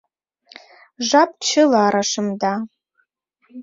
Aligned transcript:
Жап 1.09 1.29
чыла 1.47 1.85
рашемда. 1.93 2.53